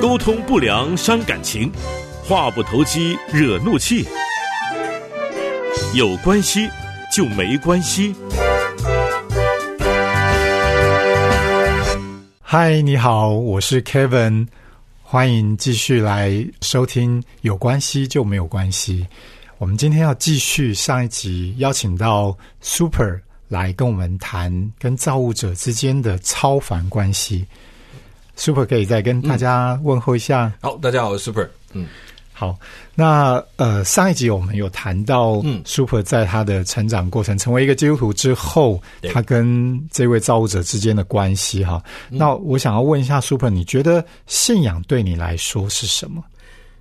[0.00, 1.72] 沟通不良伤感情，
[2.24, 4.06] 话不投机惹怒气。
[5.94, 6.68] 有关系
[7.14, 8.14] 就没关系。
[12.40, 14.48] 嗨，你好，我是 Kevin，
[15.02, 19.02] 欢迎继续来收听《有关系就没有关系》。
[19.56, 23.20] 我们今天要继续上一集邀请到 Super
[23.52, 27.46] 来跟我们谈跟造物者之间的超凡关系。
[28.34, 30.50] Super 可以再跟大家问候一下。
[30.62, 31.46] 好，大家好，我是 Super。
[31.74, 31.86] 嗯，
[32.32, 32.58] 好。
[32.94, 41.82] 那呃，上一集我们有谈到，嗯，Super 在他的成长过程，成为一个基督徒之后，他跟这位造物者之间的关系哈。
[42.08, 46.24] 那我想要问一下 Super，你觉得信仰对你来说是什么？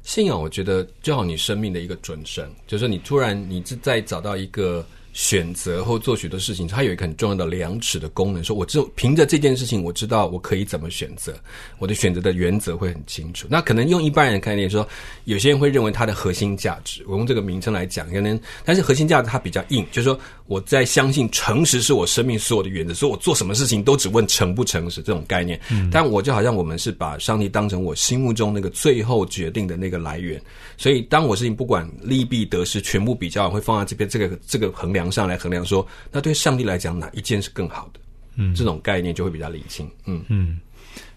[0.03, 4.85] 信仰，我觉得就好你生命的一个准绳，就是你突然你是在找到一个。
[5.13, 8.43] 选择或做许多事情，它有一个很重要的量尺的功能。
[8.43, 11.33] 说，我只凭着这件事情，我知道我可以怎么选择，
[11.79, 13.47] 我的选择的原则会很清楚。
[13.49, 14.87] 那可能用一般人的概念说，
[15.25, 20.19] 有些人会认为它的核心价值，我用这个名称来讲，可能但是核心价值它比较硬，就是说
[20.51, 25.57] 我在相信诚实是我生命所有的原则，所以我做什么事情都只问诚不诚实这种概念。
[25.71, 30.41] 嗯但我就好像我们是把上帝当成我心目中那个最后决定的那个来源，
[30.75, 35.09] 所以当我事情不管利弊得失，全部比较会放在这边这个这个衡量。
[35.09, 37.99] 上来衡量说，那对上帝来讲哪一件是更好的？
[38.35, 39.89] 嗯，这种概念就会比较理性。
[40.05, 40.59] 嗯嗯，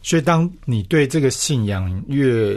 [0.02, 2.56] 所以当你对这个信仰越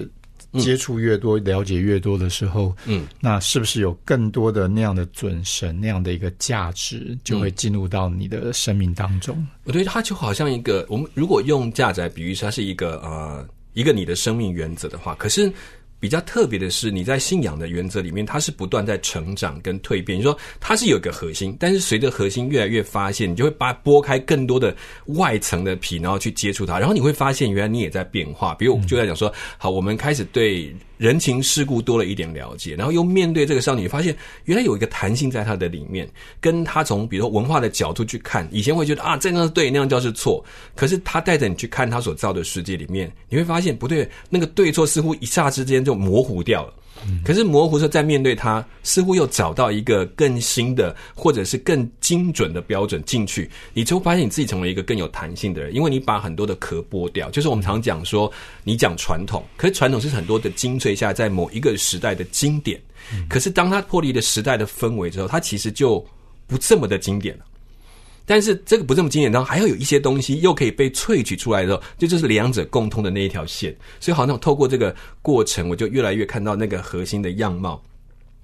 [0.53, 9.45] 接触越多、了解越多的时候，嗯，那是不是有更多的那样的准神、那样的一个价值，就会进入到你的生命当中？
[9.65, 15.51] 我觉得它就好像一个，我们如果用价值来比喻，它是一个呃一个你的生命原则的话，可是。
[15.99, 20.17] 比较特别的是，你在信仰的原则里面，它是不断在成长跟蜕变。
[20.17, 24.75] 你说它是有一个核心，但是随着核心越来越发现，你就会把剥开更多的
[25.07, 28.53] 外层的皮，然后去接触它，然后你会发现，原来你也在变化。
[28.55, 30.75] 比如我们就在讲说，好，我们开始对。
[30.97, 34.15] 人情世故多了一点了解，然后又面对这个少女，发现
[34.45, 36.09] 原来有一个弹性在她的里面，
[36.41, 40.43] 跟她从比如说文化的角度去看，以前会觉得啊这样是对，那样就是错，
[40.75, 46.73] 可是她带着你去看她所造的世界里面，你会发现不对，那个对错似乎一霎之间就模糊掉了。
[47.23, 57.29] 可是模糊说，在面对它，似乎又找到一个更新的，或者是更精准的标准进去，你就发现你自己成为一个更有弹性的人，因为你把很多的壳剥掉。
[57.29, 58.31] 就是我们常讲说，
[58.63, 62.79] 你讲传统，可是传统是很多的精粹下，在某一个时代的经典。
[63.29, 66.05] 可是当它脱离了时代的氛围之后，它其实就
[66.45, 67.45] 不这么的经典了。
[68.27, 73.73] 但是这个不这么经典，然后还要有一些东西又可以被萃取出来的时候，这就是两者共通的那一条线。
[74.01, 77.81] 所以好像透过这个过程，我就越来越看到那个核心的样貌。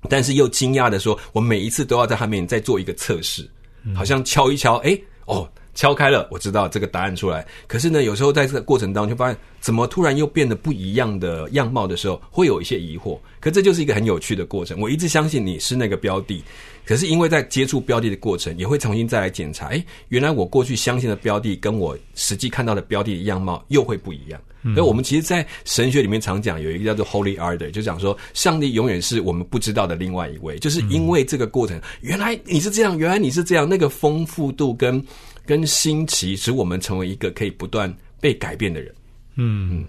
[0.10, 3.46] 但是又惊讶的说，我每一次都要在他面前再做一个测试，
[3.94, 7.46] 好像敲一敲，哎，哦，敲开了，我知道这个答案出来。
[7.68, 13.18] 可是呢，有时候在这个过程当中，就发现怎么突然又变得不一样的样貌的时候，会有一些疑惑。
[13.40, 14.80] 可这就是一个很有趣的过程。
[14.80, 16.44] 我一直相信你是那个标的。
[16.86, 19.68] 可是因为在接触标的的过程，也会重新再来检查。
[19.68, 24.40] 哎，原来我过去相信的标的，跟我实际看到的标的的样貌又会不一样。
[24.64, 30.58] 所以，我们其实，在神学里面常讲有一个叫做 Holy Order，就讲说上帝永远是我们不知道的另外一位。
[30.60, 35.04] 就是因为这个过程，原来你是这样，原来你是这样，那个丰富度跟
[35.46, 38.94] 跟新奇，使我们成为一个可以不断被改变的人。
[39.36, 39.84] 嗯，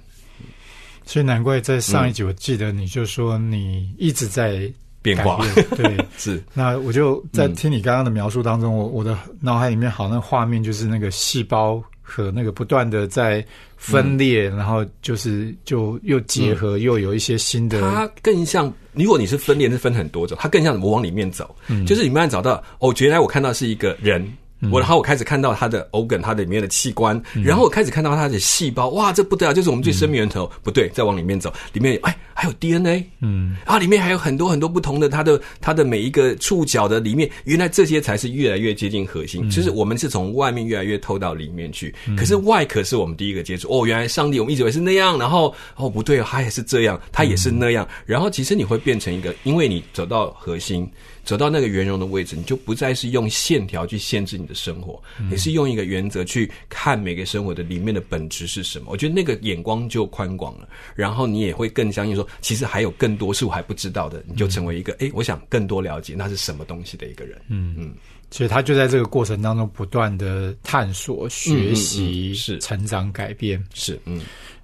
[1.06, 4.72] 所以难怪在上一集，我记得你就说你一直在。
[5.02, 5.22] 变。
[5.22, 5.38] 化。
[5.76, 6.02] 对。
[6.16, 13.44] 是，那我就在听你刚刚的描述当中，我我的脑海里面好像画面就是那个细胞和那个不断的在
[13.76, 17.80] 分裂，然后就是就又结合，又有一些新的。
[17.80, 21.56] 它更像，如果你是分裂，是分很多种，它更像我往里面走，
[21.86, 24.30] 就是你慢慢找到，哦，原来我看到是一个人。
[24.70, 30.50] 我然后我开始看到它的 organ，它的里面的器官，然后我开始看到它的细胞，哇，这不得了，就是我们最生命源头。
[30.62, 39.48] 不对，再往里面走，里面哎还有 DNA，嗯，啊，里面还有很多很多不同的它的它的每一个触角的里面，原来这些才是越来越接近核心。
[39.48, 43.68] 就是我们是从外面越来越透到里面去，可是外壳是我们第一个接触。
[43.70, 47.88] 哦，原来上帝我们一直以为是那样，然后哦不对，他也是这样，他也是那样。
[48.04, 50.90] 然后其实你会变成一个，因为你走到核心。
[51.24, 58.88] 走到那个圆融的位置，你就不再是用线条去限制你的生活，你是用一个原则去看每个生活的里面的本质是什么。
[58.90, 67.40] 我觉得那个眼光就宽广了，然后你也会更相信说，其实还有更多是我还不知道的，你就成为一个哎，我想更多了解那是什么东西的一个人。
[67.48, 67.94] 嗯嗯，
[68.30, 73.62] 所以他就在这个过程当中不断的探索、学习、是成长、改变。
[73.74, 74.22] 是嗯，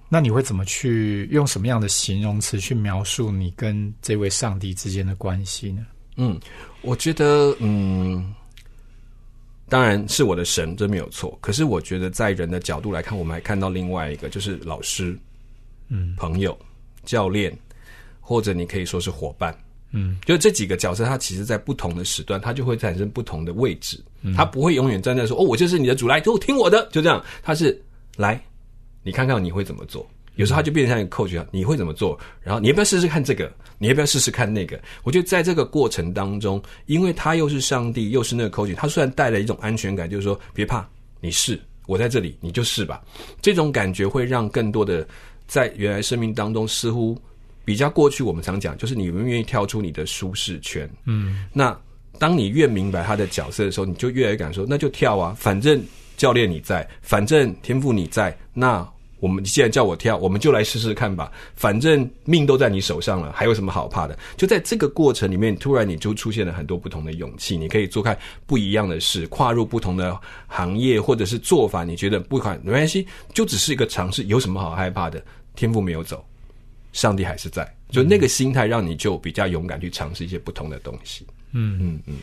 [0.09, 5.85] 那你会怎么去用什么样的形容词去描述你跟这位上帝之间的关系呢？
[6.17, 6.37] 嗯，
[6.81, 8.35] 我觉得，嗯，
[9.69, 11.37] 当然是我的神，这没有错。
[11.39, 15.17] 可是我觉得在人的角度来看，我们还看到另外一个，就是老师、
[15.87, 16.55] 嗯朋友、
[17.03, 17.55] 教练，
[18.19, 19.55] 或者你可以说是伙伴。
[19.93, 24.01] 嗯，就这几个角色，他其实在不同的时段，他就会产生不同的位置。
[24.21, 27.77] 嗯他不会永远站在说：“哦，我就是你的主，来，就听我的。”就这样，他是
[28.15, 28.41] 来，
[29.03, 30.07] 你看看你会怎么做。
[30.35, 32.17] 有时候他就变成像一个 coach 一样，你会怎么做？
[32.41, 33.51] 然后你要不要试试看这个？
[33.79, 34.79] 你要不要试试看那个？
[35.03, 40.87] 我觉得在这个过程当中，因为他又是上帝，又是那个 coach，他虽然带来一种安全感，就是说别怕，
[41.19, 43.03] 你试，我在这里，你就试吧。
[43.41, 45.05] 这种感觉会让更多的
[45.51, 47.19] 在原来生命当中似乎
[47.65, 50.89] 比较过去，我们常讲就是你愿不愿意跳出你的舒适圈。
[51.03, 51.77] 嗯，那
[52.17, 55.83] 当你越明白他的角色的时候，你就越来越敢说，那就跳啊，反正
[56.15, 58.89] 教练你在，反正天赋你在，那。
[59.19, 61.31] 我们既然叫我跳，我们就来试试看吧。
[61.53, 64.17] 反正命都在你手上了，还有什么好怕的？
[64.35, 68.17] 就在这个过程里面，突然你就出现了很多不同的勇气，你可以做看
[68.47, 71.83] 不一样的事，跨入不同的行业或者是做法。
[71.83, 75.23] 你觉得不管没关系，就只是一个尝试，有什么好害怕的？
[75.55, 76.23] 天赋没有走，
[76.93, 81.25] 上帝还是在，就那个心态让你就比较勇敢去尝试一些不同的东西。
[81.51, 81.77] 嗯。
[81.81, 82.15] 嗯嗯，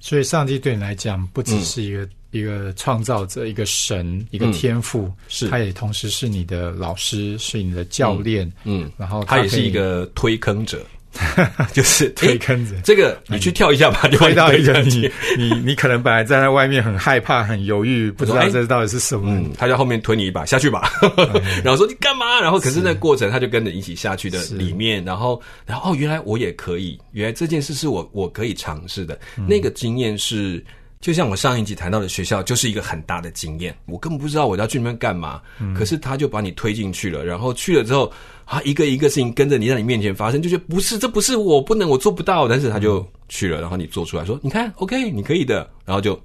[0.00, 5.14] 所以上帝对你来讲，不只是一个、一个创造者、一个神、一个天赋，嗯。
[5.28, 5.48] 是。
[5.48, 10.84] 他也同时是你的老师，是你的教练，嗯，然后他也是一个推坑者，
[11.72, 12.74] 就是推坑子。
[12.84, 19.30] 这个你去跳一下吧，就把推到一个下你你你可能本来站在外面很害怕、很犹豫，不知道哎这到底是什么。
[19.30, 20.90] 嗯，他在后面推你一把下去吧，
[21.64, 22.40] 然后说你干嘛？
[22.40, 30.64] 然后可是那过程他就跟着一起下去的里面，然后然后哦，原来我也可以，原来这件事是我我可以尝试的，嗯那个经验是。
[31.00, 33.74] 就像我上一集谈到的学校，就是一个很大的经验。
[33.86, 37.24] 我根本不知道我要去那边干嘛，嗯可是他就把你推进去了。
[37.24, 38.12] 然后去了之后，
[38.50, 42.48] 啊，一个一个事情跟着你在你面前发生，就觉得不是，这不是我不能，我做不到。
[42.48, 45.70] 但是他就去了，然后你做出来说，你看，OK，你可以的。
[45.84, 46.20] 然后就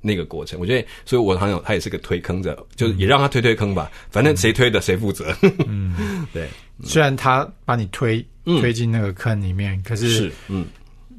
[0.00, 5.32] 那个过程，我觉得，所以我好像他也是个推坑者，就是也让他推推坑吧，反正谁推的谁负责。
[5.68, 5.94] 嗯，
[6.34, 6.48] 对，
[6.82, 10.66] 虽然他把你推嗯推进那个坑里面，可是是，嗯，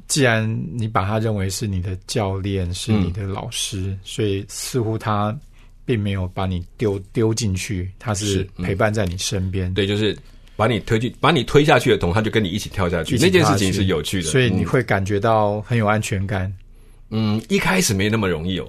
[0.08, 5.34] 既然你把他认为是你的教练，是你的老师，所以似乎他
[5.86, 9.72] 并没有把你丢丢进去，他是陪伴在你身边。
[9.72, 10.14] 对，就是
[10.60, 16.52] 把你推去，把你推下去的同，他就跟你一起跳下去，那件事情是有趣的，所以你嗯会感觉到很有安全感。
[17.08, 18.68] 嗯，一开始没那么容易哦。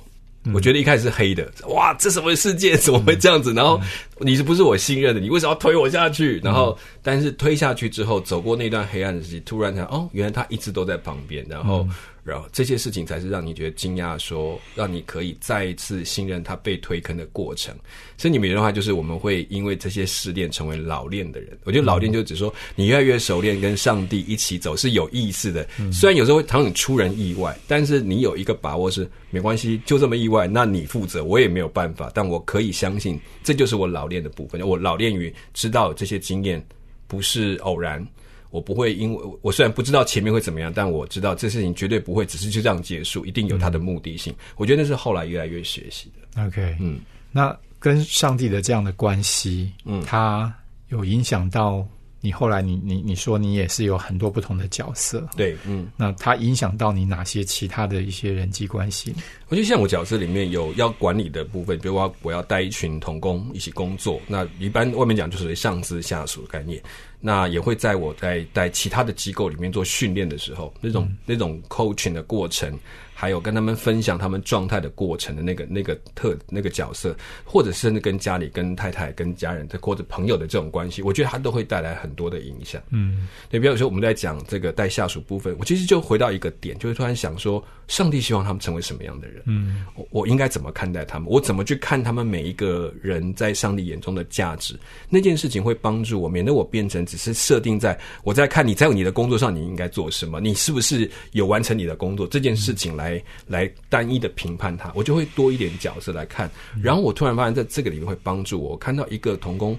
[0.53, 3.53] 我觉得一开始是黑的，哇，这什么世界怎么会这样子？
[3.53, 3.79] 然后
[4.19, 5.19] 你是不是我信任的？
[5.19, 6.39] 你为什么要推我下去？
[6.43, 11.45] 然后，但是推下去之后，走过那段黑暗的时期，突然才哦，原来他一直都在旁边。
[11.49, 11.85] 然后，
[12.23, 17.75] 然后这些事情才是让你觉得惊讶，说让你可以再一次信任他被推坑的过程。
[18.17, 21.57] 所以你们有句话就是，我们会因为这些试炼成为老练的人。
[21.63, 25.67] 我觉得老练就只说你越来越熟练，跟上帝一起走是有意思的。
[25.91, 32.11] 虽然有时候会常常出人意外，但是你有一个把握是没关系，就这么意外，那你负责，我也没有办法。
[32.13, 34.61] 但我可以相信，这就是我老练的部分。
[34.61, 36.63] 我老练于知道这些经验
[37.07, 38.05] 不是偶然。
[38.51, 44.33] 我不会因为我虽然不知道前面会怎么样，但我知道这事情绝对不会只是就这样结束，一定有它的目的性。
[44.57, 46.45] 我觉得那是后来越来越学习的。
[46.45, 46.99] OK，嗯，
[47.31, 50.53] 那跟上帝的这样的关系，嗯它
[50.89, 51.87] 有影响到
[52.21, 55.91] 你后来你你你说你也是有很多不同的角色，对，嗯。
[55.97, 59.13] 那它影响到你哪些其他的一些人际关系？
[59.49, 66.81] 我觉得像我角色里面有要管理的部分，比如我要我要带一群童工一起工作，那一般外面讲就是上司下属的概念。
[67.23, 72.75] 那也会在我在在其他的机构里面做训练的时候，那种、那种 coaching 的过程，
[73.21, 82.81] 还有跟他们分享他们状态的过程的那个那个特那个角色，或者甚至跟家里、跟太太、跟家人或者朋友的这种关系，我觉得它都会带来很多的影响。
[82.89, 89.43] 嗯，对，比如说我们在讲这个带下属部分，我其实就回到一个点，就会突然想说，上帝希望他们成为什么样的人？
[89.45, 91.27] 嗯，我我应该怎么看待他们？
[91.29, 94.79] 我怎么去看他们每一个人在上帝眼中的价值？
[95.09, 106.49] 那件事情会帮助我，免得我变成只是设定在我在看你在你的工作上你应该做什么，你是不是有完成你的工作这件事情来来单一的评判他，我就会多一点角色来看。
[106.81, 109.77] 然后我突然发现，在这个里面会帮助我我看到一个童工。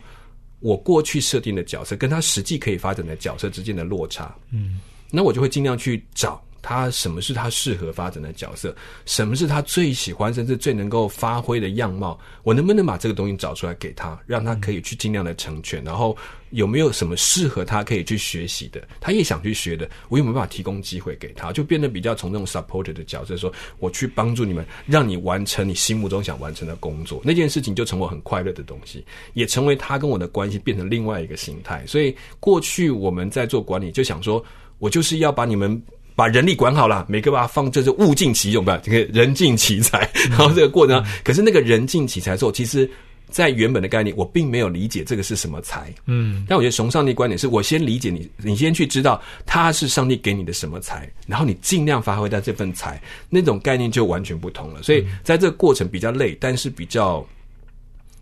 [0.61, 4.79] 我过去设定的角色跟他实际可以发展的角色之间的落差，嗯，
[5.11, 16.17] 那我就会尽量去找他什么是他适合发展的角色，什么是他最喜欢甚至最能够发挥的样貌，我能不能把这个东西找出来给他，让他可以去尽量的成全，然后
[16.51, 29.05] 有没有什么适合他可以去学习的，他也想去学的，我有没有办法提供机会给他，就变得比较从那种 supporter 的角色说，我去帮助你们，让你完成你心目中想完成的工作，那件事情就成为很快乐的东西，
[29.35, 31.85] 也成为他跟我的关系变成另外一个形态。
[31.87, 34.45] 所以过去我们在做管理，就想说
[34.79, 35.83] 我就是要把你们
[36.15, 40.11] 把人力管好了，每个把它放，就是物尽其用吧，这个人尽其才。
[40.31, 42.91] 然后这个过程，可是那个人尽其才之后，其实。
[43.31, 53.01] 在原本的概念，我并没有理解这个是什么才，嗯，但我觉得从上帝观点是，我先理解你，你先去知道他是上帝给你的什么才，然后你尽量发挥到这份才，
[53.31, 54.83] 那种概念就完全不同了。
[54.83, 57.27] 所以在这个过程比较累，但是比较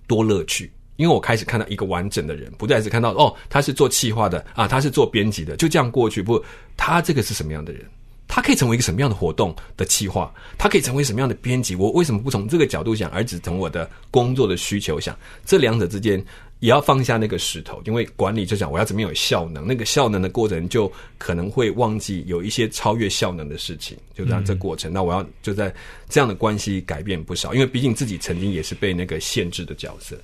[0.07, 6.45] 多乐趣，因为我开始看到一个完整的人，不再只看到哦，他是做企划的啊，他是做编辑的，就这样过去，不，
[6.77, 7.83] 他这个是什么样的人？
[8.29, 10.31] 他可以成为一个什么样的活动的企划？
[10.59, 11.75] 他可以成为什么样的编辑？
[11.75, 15.19] 我为什么不从这个角度想，而只从我的工作的需求想？
[15.47, 16.23] 这两者之间。
[16.61, 24.93] 也要放下那个石头，因为管理就讲我要怎么有效能，那个效能的过程就可能会忘记有一些超越效能的事情，就这样这过程。
[24.93, 25.75] 那我要就在
[26.09, 30.17] 这样的关系改变不少，因为毕竟自己曾经也是被那个限制的角色。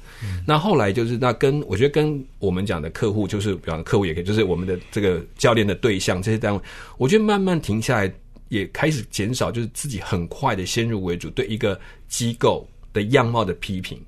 [0.47, 6.61] 那后来就是那跟我觉得跟我们讲的客户，就是比方客户也可以，就是我们的这个教练的对象这些单位，
[6.99, 8.13] 我觉得慢慢停下来，
[8.51, 13.99] 也开始减少，就是自己很快的先入为主对一个机构的样貌的批评。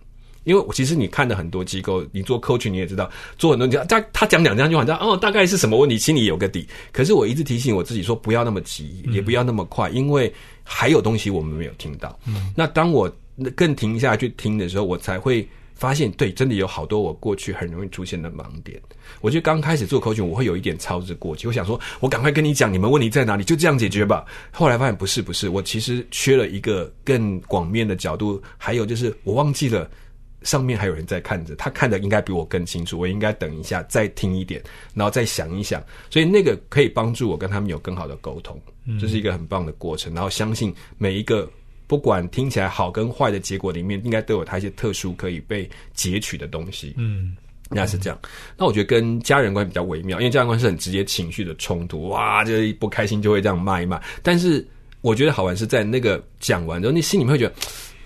[0.48, 6.66] 因为其实你看的很多机构，你做 coach 你也知道，做很多讲他他讲两三句话，知道哦大概是什么问题，心里有个底。
[6.90, 10.32] 可是我一直提醒我自己说，不要那么急，也不要那么快，因为
[10.64, 12.18] 还有东西我们没有听到。
[12.56, 13.14] 那当我
[13.54, 18.80] 更停下去听的时候，我才会发现，对，真的有好多我过去很容易出现的盲点。
[19.20, 24.24] 我觉得刚开始做 coach，我会有一点操之过急，我想说我赶快跟你讲，你们问题在哪里，就这样解决吧。
[24.50, 29.90] 后来发现不是不是，我其实缺了一个更广面的角度，还有就是我忘记了。
[30.42, 32.98] 上面还有人在看着，他看的应该比我更清楚。
[32.98, 34.62] 我应该等一下再听一点，
[34.94, 35.82] 然后再想一想。
[36.10, 38.60] 所以那个可以帮助我跟他们有更好的沟通，
[39.00, 40.14] 这是一个很棒的过程。
[40.14, 41.50] 然后相信每一个
[41.86, 46.94] 不管听起来好跟坏的结果里面，应该都有它一些特殊可以被截取的东西。
[46.96, 47.36] 嗯，
[47.70, 48.18] 应该是这样。
[48.56, 54.00] 那我觉得跟家人关系比较微妙，因为家人关系很直接情绪的冲突，哇，就是不开心就会这样骂一骂。
[54.22, 54.66] 但是
[55.00, 57.54] 我觉得好玩是在那个讲完之后，你心里面会觉得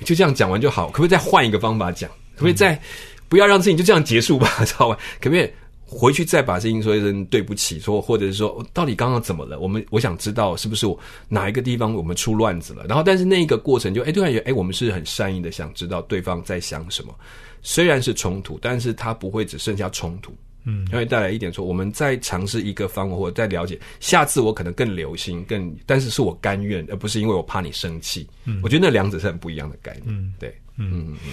[0.04, 2.10] 就这样讲完就好，可不可以再换一个方法讲？
[2.42, 2.80] 可不可以再
[3.28, 4.48] 不要让事情就这样结束吧？
[4.66, 4.98] 知道吧？
[5.20, 5.50] 可不可以
[5.86, 7.78] 回去再把事情说一声对不起？
[7.78, 9.58] 说或者是说到底刚刚怎么了？
[9.60, 12.84] 我们我想知道是不是我哪一个地方我们出乱子了？
[12.88, 17.14] 然后但是那一个过程就哎，突然觉得哎，我们是很善意的想知道对方在想什么。
[17.62, 20.34] 虽然是冲突，但是它不会只剩下冲突。
[20.64, 28.26] 嗯，因为带来一点说，我们再尝试一个方法，或者再了解，下次我可能更留心，更但是是我甘愿，而不是因为我怕你生气。
[28.44, 30.04] 嗯，我觉得那两者是很不一样的概念。
[30.06, 31.08] 嗯，对，嗯。
[31.10, 31.32] 嗯嗯。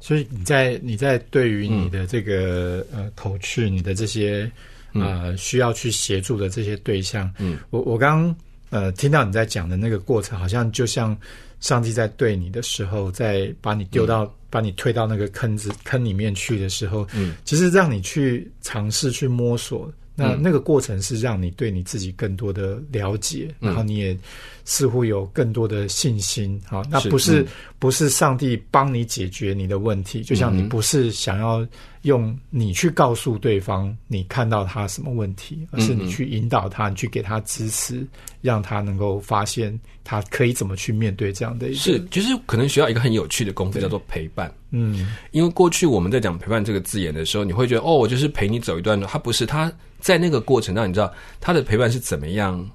[0.00, 4.50] 所以你在你在对于你的这个呃口去你的这些
[4.92, 8.34] 呃需要去协助的这些对象，嗯，我我刚
[8.68, 11.16] 呃听到你在讲的那个过程，好像就像
[11.60, 19.90] 上帝在对你的时候，在把你丢到把你推到那个坑子坑里面去的时候，嗯，其实让你去尝试去摸索。
[20.16, 24.16] 那那个过程是让你对你自己更多的了解，然后你也
[24.64, 26.60] 似乎有更多的信心。
[26.64, 27.44] 好，那不是
[27.84, 31.62] 不是上帝帮你解决你的问题，就像你不是想要
[32.00, 38.02] 用你去告诉对方你看到他什么问题，而是你去引导他，你去给他支持，
[38.40, 41.74] 让他能够发现他可以怎么去面对这样的一。
[41.74, 44.50] 是，其实可能需要一个很有趣的功夫，叫做陪伴。
[44.70, 49.70] 嗯，因为过去我们在讲陪伴这个字眼的时候，你会觉得哦，我就是陪你走一段路，他不是他。
[50.00, 52.66] 在那个过程当中，你知道他的陪伴是怎么样？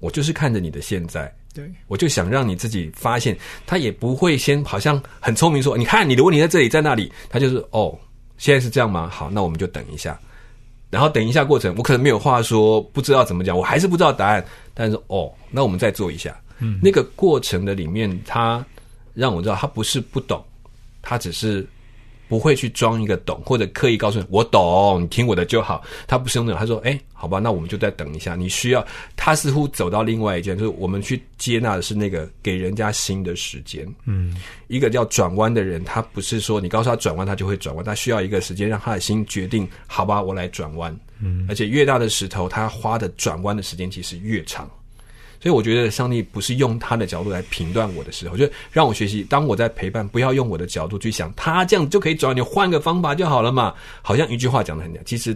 [0.00, 7.98] 我就是看着你的现在，对我就想让你自己发现，他也不会先好像很聪明说，你看你的问题在这里，在那里，他就是哦，
[8.38, 9.08] 现在是这样吗？
[9.08, 10.18] 好，那我们就等一下，
[10.90, 18.64] 然后等一下过程，我可能没有话说，不知道怎么讲，我还是不知道答案，但是哦，那我们再做一下，嗯，那个过程的里面，他
[19.14, 20.44] 让我知道他不是不懂，
[21.02, 21.66] 他只是。
[22.30, 25.82] 不会去装一个懂，或者刻意告诉你我懂，你听我的就好。
[26.06, 33.84] 他不是用那种，他说：“哎，好吧，那我们就再等一下。”你需要他似乎走到另外一件，就是我们去接纳的是那个给人家新的时间。
[34.04, 34.36] 嗯，
[34.68, 39.68] 一个叫转弯的人，他不是说你告诉他转弯，他就会转弯，他需要一个时间让他的心决定。
[39.88, 40.96] 好吧，我来转弯。
[41.18, 44.70] 嗯，而且越大的石头，他花的转弯的时间其实越长。
[45.40, 49.22] 所以我觉得上帝不是用他的角度来评断我的时候，就让我学习。
[49.24, 53.74] 当我在陪伴，不要用我的角度去想，他这样就可以转，你换个方法就好了嘛。
[54.02, 55.34] 好像一句话讲的很讲，其实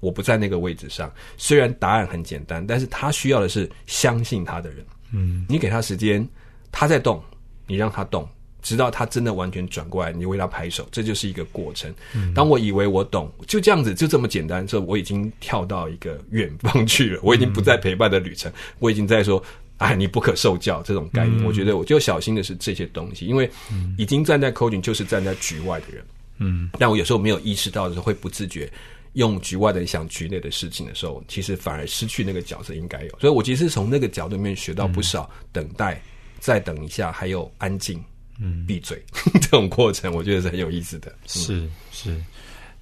[0.00, 1.10] 我不在那个位置上。
[1.38, 4.84] 虽然答案很简单，但是他需要的是相信他的人。
[5.10, 6.28] 嗯，你给他时间，
[6.70, 7.22] 他在动，
[7.66, 8.28] 你让他动。
[8.66, 11.94] 直到他真的完全转过来，你为他拍手，这就是一个过程。
[12.34, 19.40] 当我以为我懂，就这样子，就这么简单，这我已经跳到一个远方去了，我已经不在陪伴的旅程，我已经在说，
[19.76, 21.44] 哎，你不可受教这种概念。
[21.44, 23.48] 我觉得我就小心的是这些东西，因为
[23.96, 26.04] 已经站在 coding 就是站在局外的人。
[26.38, 28.68] 嗯，但我有时候没有意识到的时候，会不自觉。
[29.12, 33.18] 用局外的想局内的事情的时候，其实反而失去那个角色应该有。
[33.18, 36.02] 所以我其实从那个角度里面学到不少，等待，
[36.38, 37.98] 再等一下，还有安静，
[38.40, 39.02] 嗯，闭嘴。
[39.40, 41.12] 这种过程，我觉得是很有意思的。
[41.26, 42.10] 是是，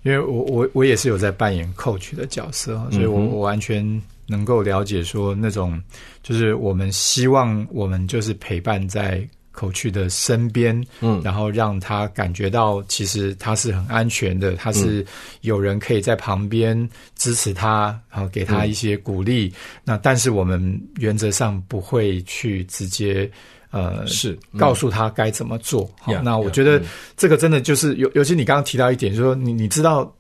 [0.03, 5.81] 因为我我我也是有在扮演 coach 的角色，所以我我完全能够了解说那种，
[6.23, 9.27] 就是我们希望我们就是陪伴在。
[9.57, 15.07] coach 的身边，嗯，然后让他感觉到其实他是很安全的，他是
[15.43, 16.77] 有人可以在旁边
[17.15, 19.55] 支持他，然后给他一些鼓励。
[19.85, 23.31] 那但是我们原则上不会去直接
[23.75, 25.91] 呃是告诉他该怎么做。
[25.99, 26.81] 好，那我觉得
[27.17, 30.11] 这个真的就是尤尤其你刚刚提到一点，就是说你你知道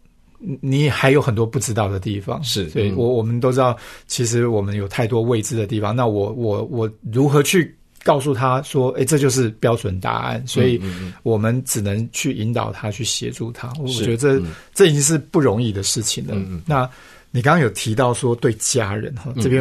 [0.61, 5.95] 你还有很多不知道的地方，是，所以我我们都知道，其实我们有太多未知的地方。
[5.95, 7.75] 那我我我如何去？
[8.05, 10.79] 告诉他说：“哎，这就是标准答案。”所以，
[11.23, 13.73] 我们只能去引导他，去协助他。
[13.81, 14.43] 我觉得这
[14.75, 16.37] 这已经是不容易的事情了。
[16.67, 16.87] 那
[17.35, 19.61] 你刚刚有提到说对家人哈，这边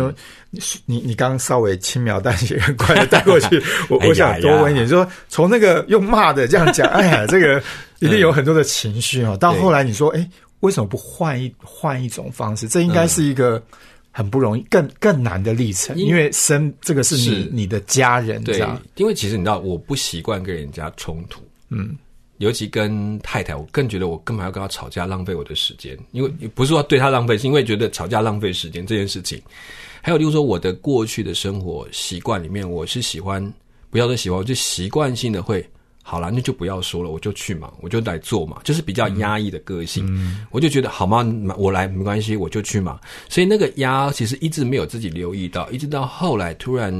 [0.85, 3.59] 你你刚刚稍微轻描淡写、很 快的带过去。
[3.89, 7.59] 我我想多问一点，说从那个用骂的这样讲， 哎呀，这个
[7.97, 9.35] 一定有很多的情绪哈。
[9.37, 12.67] 到后来你说，哎，为什么不换一换一种方式？
[12.67, 13.59] 这应该是一个。
[14.15, 18.63] 很不容易，更更难的历程，因为生这个是你你的家人，对，
[18.97, 21.97] 因为其实你知道，我不习惯跟人家冲突，嗯，
[22.43, 29.41] 尤其跟太太，我更觉得我干嘛要跟她吵架，浪费我的时间，因为不是说对她浪费，是因为觉得吵架浪费时间这件事情。
[30.01, 33.41] 还有就是说，我的过去的生活习惯里面，我是喜欢，
[33.89, 35.65] 不要说喜欢，我就习惯性的会。
[36.05, 40.05] 好了，那就不要说了，我就去嘛，我就来做嘛，就是比较压抑的个性，
[40.51, 41.25] 我就觉得好吗？
[41.57, 42.99] 我来没关系，我就去嘛。
[43.29, 46.93] 所以那个压其实一直没有自己留意到，一直到后来突然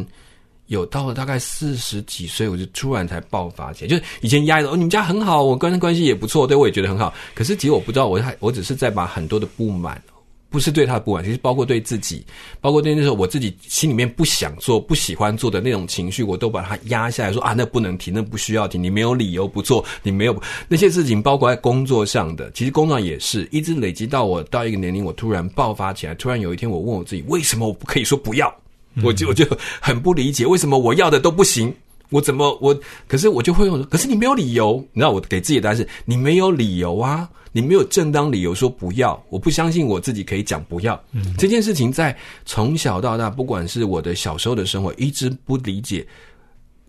[0.67, 3.89] 有到了大概四十几岁，我就突然才爆发起来。
[3.89, 7.13] 就是以前压抑的哦，你们家很好，我跟关系也不错，对我也觉得很好。
[7.33, 10.01] 可是其实我不知道，我还我只是在把很多的不满。
[10.49, 12.23] 不是对他的不满，其实包括对自己，
[12.61, 28.55] 包括对那时候我自己心里面不想做、不喜欢做的那种情绪，我都把它压下来说啊，那不能停，那不需要停，你没有理由不做，你没有那些事情，包括在工作上的，其实工作上也是一直累积到我到一个年龄，我突然爆发起来，突然有一天我问我自己，为什么我不可以说不要？
[29.01, 29.45] 我就我就
[29.81, 31.73] 很不理解，为什么我要的都不行？
[32.09, 32.77] 我怎么我？
[33.07, 37.29] 可是我就会用，可是你没有理由，你知道我给自己的答案是，你没有理由啊。
[37.55, 40.99] 你没有正当理由说不要，我不相信我自己可以讲不要。
[41.37, 46.03] 这件事情在从小到大，不管是我的小时候的生活，一直不理解，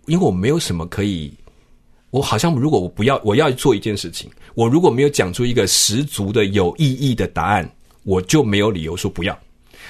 [0.07, 1.31] 因为我没有什么可以，
[2.09, 9.37] 我好像如果我不要，我要做一件事情，我如果没有讲出一个十足的有意义的答案，我就没有理由说不要。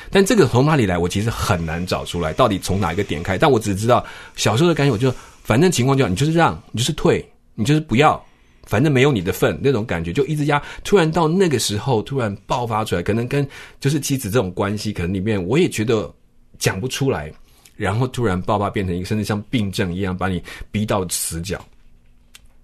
[0.09, 3.37] 但这个从哪里来，我其实很难找出来，到底从哪一个点开？
[3.37, 5.13] 但我只知道小时候的感觉，我就
[5.43, 8.23] 反正情况就你就是让，你就是退，你就是不要。
[8.67, 10.59] 反正没有你的份，那种感觉就一直压。
[10.83, 13.47] 突然到那个时候，突然爆发出来，可能跟
[13.79, 16.11] 就是妻子这种关系，可能里面我也觉得
[16.57, 17.31] 讲不出来。
[17.75, 20.41] 然后突然爆发，变成一个甚至像病症一样，把你
[20.71, 21.63] 逼到死角。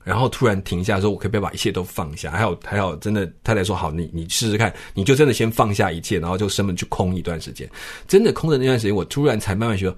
[0.04, 7.70] 然后突然停下，说：“我可不可以把一切都放下？”还有还有，真的太太说：“好，你你试试看，你就真的先放下一切，然后就生门去空一段时间。”
[8.08, 9.96] 真的空的那段时间，我突然才慢慢觉得。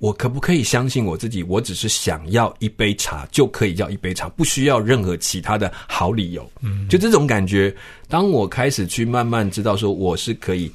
[0.00, 1.42] 我可不可以相信我自己？
[1.44, 6.50] 我只是想要一杯茶就可以要一杯茶，不需要任何其他的好理由。
[6.60, 7.74] 嗯，就这种感觉。
[8.08, 10.70] 当我开始去慢慢知道说我是可以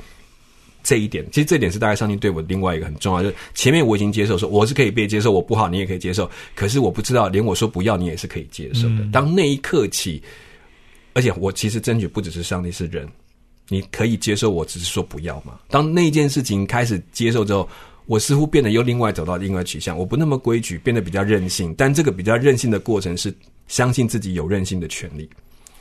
[0.89, 6.28] 这一点，其实这点是大概上帝对我另外一个很重要，就是前面我已经接受说我是可以被接受，我不好你也可以接受。
[6.56, 9.08] 可是我不知道，连我说不要你也是可以接受的。
[9.12, 10.19] 当那一刻起，
[11.13, 13.08] 而且我其实争取不只是上帝是人，
[13.67, 15.60] 你可以接受我只是说不要嘛。
[15.69, 17.69] 当那件事情开始接受之后。
[18.06, 21.75] 我似乎变得又另外走到另外取向，我不那么规矩，变得比较任性。
[21.78, 23.32] 但这个比较任性的过程是
[23.67, 25.30] 相信自己有任性的权利。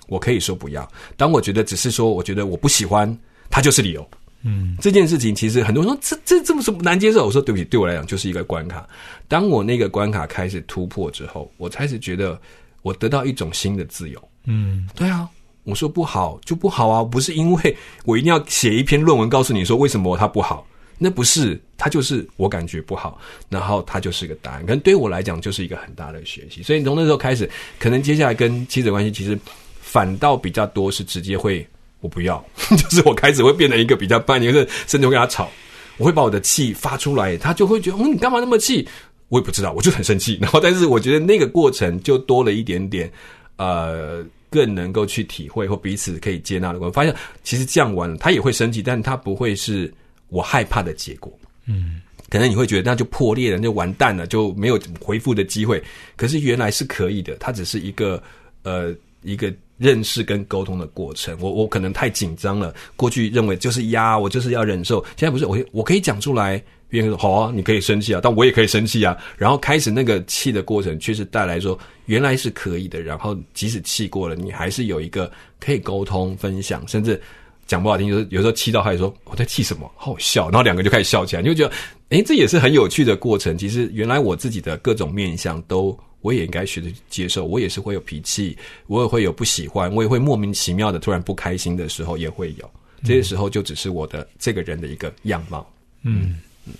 [0.08, 0.86] 我可以说不要。
[1.16, 3.18] 当我觉得只是说，我觉得我不喜欢，
[3.48, 4.06] 它就是理由。
[4.42, 7.26] 嗯，这件事情其实很多人说这这这么什么难接受？
[7.26, 8.88] 我说对不起，对我来讲就是一个关卡。
[9.26, 12.40] 当我那个关卡开始突破之后，我开始觉得
[12.82, 14.28] 我得到一种新的自由。
[14.44, 15.28] 嗯，对啊，
[15.64, 20.66] 我说不好就不好啊，不是因为我一定要写一篇论文告诉你说为什么它不好。
[21.00, 24.62] 那不是，它就是我感觉不好，然后它就是个答案。
[24.62, 26.60] 可能对我来讲，就是一个很大的学习。
[26.60, 27.48] 所以从那时候开始，
[27.78, 29.38] 可能接下来跟妻子关系，其实
[29.80, 31.64] 反倒比较多是直接会
[32.00, 34.50] 我不要， 就是我开始会变成一个比较叛逆，
[34.86, 35.50] 甚至会跟他吵，
[35.96, 38.86] 我会把我的气发出来，他就会觉得，嗯，你干嘛那么气？
[39.28, 40.38] 我也不知道，我就很生气。
[40.42, 43.10] 然后，但是我觉得那个过程就多了一点点，
[43.56, 46.80] 呃，更能够去体会或彼此可以接纳的。
[46.80, 49.92] 我发现其实这样玩，他也会生气，但他不会是。
[50.30, 51.32] 我害怕的结果，
[51.64, 55.82] 嗯，可能你会觉得那就破裂了，就完蛋了，就没有回复的机会。
[56.16, 58.22] 可是原来是可以的，它只是一个
[58.62, 61.36] 呃一个认识跟沟通的过程。
[61.40, 65.02] 我我可能太紧张了，过去认为就是压，我就是要忍受。
[65.16, 69.16] 现在不是，我我可以讲出来，别人说好啊，你可以生气啊，但我也可以生气啊。
[69.36, 73.00] 然后开始那个气的过程，确实带来说原来是可以的。
[73.00, 77.20] 然后即使气过了，你还是有一个可以沟通分享，甚至
[77.66, 80.50] 讲不好听，就是有时候气到他也说我在气什么，好笑。
[80.50, 81.72] 然后两个就开始笑起来，你就觉得
[82.08, 83.56] 诶，这也是很有趣的过程。
[83.56, 85.96] 其实原来我自己的各种面相都。
[86.20, 92.70] 我也应该学着接受，我也是会有脾气，我也会有不喜欢，我也会莫名其妙的突然不开心的时候也会有，
[93.04, 95.64] 这些时候就只是我的这个人的一个样貌。
[96.02, 96.74] 嗯嗯，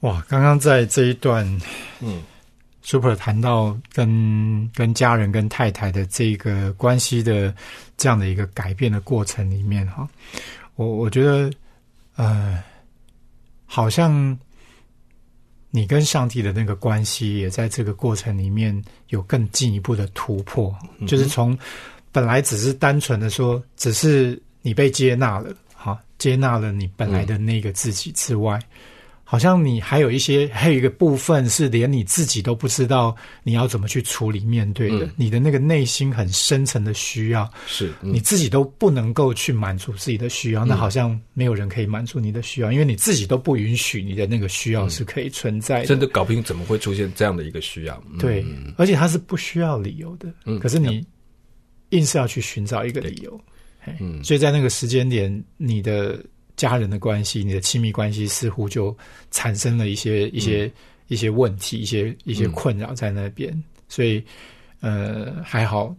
[0.00, 1.46] 哇，刚刚在这一段，
[2.00, 2.22] 嗯
[2.82, 7.54] ，Super 谈到跟跟家人、跟太太的这个关系的
[7.96, 10.06] 这样的一个改变的过程里面，哈，
[10.76, 11.50] 我我觉得，
[12.16, 12.62] 呃，
[13.64, 14.38] 好像。
[15.70, 20.74] 你跟上帝的那个关系，也在这个过程里面有更进一步的突破，
[21.06, 21.56] 就是从
[22.12, 28.60] 本来只是单纯的说，只是你被接纳了，哈，接纳了你本来的那个自己之外。
[29.30, 33.14] 好像你还有一些，还有一个部分是连你自己都不知道
[33.44, 35.08] 你要怎么去处理面对的。
[35.14, 45.84] 你的那个内心很深层的需要，是你自己都不能够去满足自己的需要，那好像没有人可以满足你的需要，因为你自己都不允许你的那个需要是可以存在。
[45.84, 48.02] 真的搞不清怎么会出现这样的一个需要。
[48.18, 48.44] 对，
[48.76, 50.28] 而且它是不需要理由的。
[50.44, 51.06] 嗯，可是你
[51.90, 53.40] 硬是要去寻找一个理由。
[54.00, 56.20] 嗯，所以在那个时间点，你的。
[56.56, 58.96] 家人的关系，你的亲密关系似乎就
[59.30, 60.70] 产生了一些一些
[61.08, 63.52] 一些问题，一些一些困扰在那边。
[63.88, 64.22] 所以，
[64.80, 65.94] 呃，还好，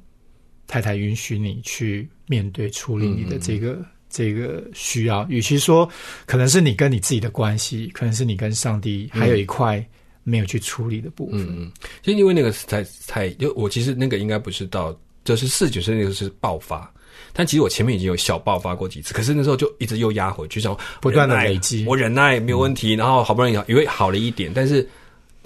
[0.67, 5.27] 太太允许你去面对处理你的这个这个需要。
[5.29, 5.89] 与其说
[6.25, 9.85] 可能是你跟你自己的关系，可能是你跟上帝还有一块
[10.23, 11.45] 没有去处理的部分。
[11.49, 16.91] 嗯，就因为那个才才，就我其实那个应该不是到，就是四九岁那个是爆发。
[17.34, 24.88] 但其实我前面已经有小爆发过几次，可是那时候就一直又压回去，想不断的累积，我忍耐没有问题，然后好不容易以为好了一点，但是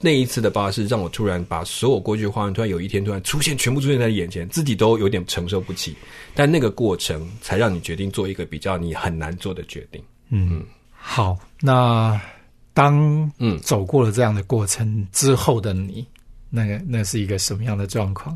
[0.02, 5.96] 那一次的爆发是让我突然把所有过去的画面，突然有一天突然出现，全部出现在眼前，自己都有点承受不起。
[6.34, 10.04] 但那个过程才让你决定做一个比较你很难做的决定。
[10.30, 12.20] 嗯，好，那
[12.74, 16.06] 当嗯走过了这样的过程之后的你。
[16.56, 18.36] 那个那是一个什么样的状况？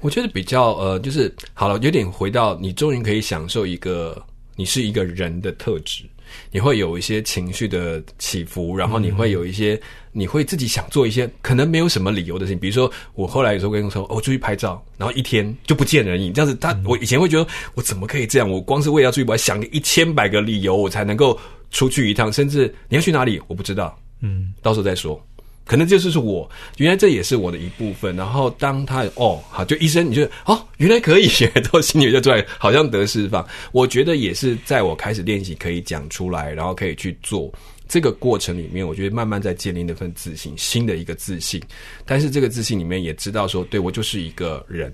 [0.00, 4.22] 我觉得比较呃，就是好了，有点回到你终于可以享受一个
[4.54, 6.04] 你是一个人的特质，
[6.52, 9.80] 你会有一些情绪的起伏，然后你会有一些
[10.12, 18.48] 你会自己想做一些可能没有什么理由的事情，比如说我后来有时候跟你说，我出去拍照，然后一天就不见人影，这样子，他我以前会觉得我怎么可以这样？
[18.48, 21.38] 我光是为了要出去，我要想一千百个理由，我才能够
[21.70, 25.20] 出去一趟，甚至你要去哪里，我不知道，嗯，到时候再说。
[25.64, 28.14] 可能就是是我，原来这也是我的一部分。
[28.16, 33.46] 然后当他哦，好，就医生，你觉得哦，原来可以，然后心里就出来，好像得释放。
[33.72, 37.52] 我觉得也是在我开始练习可以讲出来，然后可以去做
[37.88, 41.62] 这个过程里面，我觉得慢慢在建立那份自信，新的一个自信。
[42.04, 44.92] 但是这个自信里面也知道说，对我就是一个人。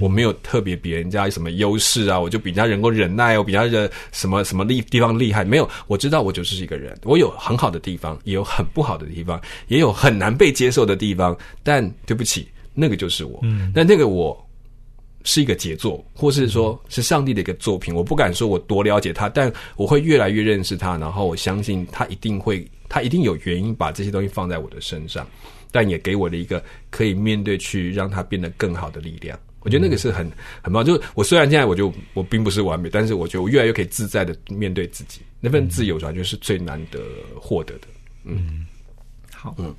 [0.00, 5.68] 我没有特别比人家什么优势啊，我就比人家能够忍耐，我比人家什么什么厉地方厉害，没有。
[5.86, 11.36] 我知道我就是一个人，我有很好的地方，也有很不好的地方，也有很难被接受的地方。
[11.62, 13.40] 但对不起，那个就是我。
[13.42, 14.48] 嗯，但那个我
[15.24, 17.94] 是一个杰作，或是说是上帝的一个作品。
[17.94, 25.26] 我不敢说我多了解他，但我会越来越认识他，然后我相信他一定会，他一定有原因把这些东西放在我的身上，
[25.70, 29.38] 但也给我的一个可以面对去让他变得更好的力量。
[29.62, 30.30] 我觉得那个是很
[30.62, 37.00] 很棒，就是我虽然现在我就我并不是完美，但是我觉得我越来越可以自在的面对自己，那份自由完全是最难得
[37.40, 37.86] 获得的。
[38.24, 38.66] 嗯，
[39.32, 39.74] 好，嗯，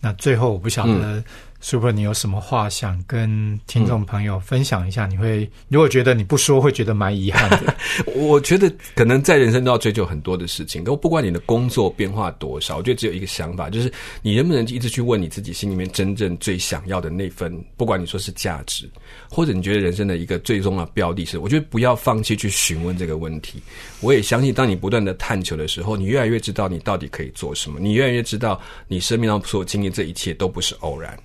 [0.00, 1.22] 那最后我不晓得。
[1.68, 5.04] Super，你有什么话想跟听众朋友分享一下？
[5.04, 7.74] 你会如果觉得你不说，会觉得蛮遗憾的。
[8.14, 18.88] 我觉得可能在人生都要追求很多的事情，可不管你的工作变化多少，我觉得只有一个想法，就是你能不能一直去问你自己心里面真正最想要的那份，不管你说是价值，
[19.28, 23.60] 或者你觉得人生的一个最终的标的是，我觉得不要放弃去询问这个问题。
[23.98, 31.18] 我也相信，当你不断的探求的时候，你越来越知道你到底可以做什么，你越来越知道你生命当中所经历这一切都不是偶然。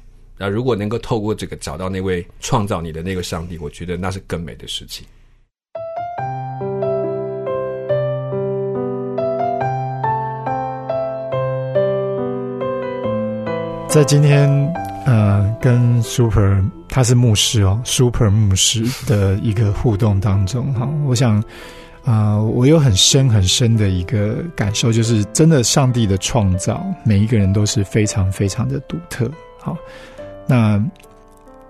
[0.44, 5.06] 那如果能够透过这个找到那位创造你的那个上帝，我觉得那是更美的事情。
[13.88, 14.50] 在今天，
[15.06, 21.40] 呃，跟 Super 他是牧师哦，Super 牧师的一个互动当中，哈，我想，
[22.04, 29.78] 啊，我有很深很深的一个感受，就是真的，上帝的创造，每一个人都是非常非常的独特，好。
[30.52, 30.84] 那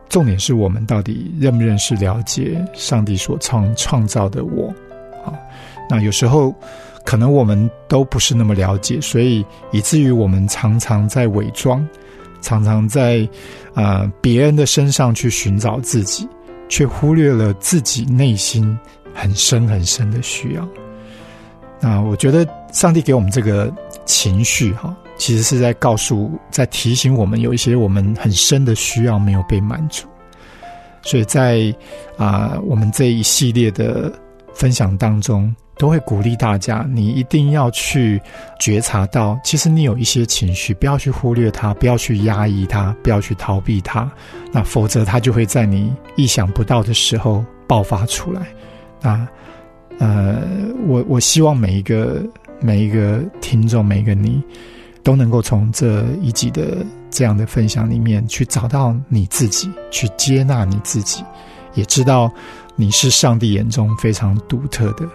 [0.09, 4.73] 重点是我们到底认不认识、了解上帝所创创造的我
[5.23, 5.37] 啊？
[5.87, 6.51] 那有时候
[7.05, 11.87] 可能我们都不是那么了解，所以以至于我们常常在伪装，
[12.41, 13.29] 常常在
[13.75, 16.27] 啊别人的身上去寻找自己，
[16.67, 18.75] 却忽略了自己内心
[19.13, 20.67] 很深很深的需要。
[21.79, 23.71] 那我觉得上帝给我们这个
[24.05, 24.97] 情绪哈。
[25.21, 30.07] 其实是在告诉、在提醒我们，有一些我们很深的需要没有被满足。
[31.03, 31.71] 所以在
[32.17, 34.11] 啊，我们这一系列的
[34.51, 38.19] 分享当中，都会鼓励大家，你一定要去
[38.59, 44.11] 觉察到，其实你有一些情绪，不要去忽略它，不要去压抑它，不要去逃避它。
[44.51, 48.41] 那否则，它就会在你意想不到的时候爆发出来。
[48.99, 49.27] 那
[49.99, 50.41] 呃，
[50.87, 52.23] 我我希望每一个
[52.59, 54.41] 每一个听众，每一个你。
[55.03, 61.23] 都能够从这一集的这样的分享里面去找到你自己，去接纳你自己，
[61.73, 62.31] 也知道
[62.75, 65.07] 你是上帝眼中非常独特的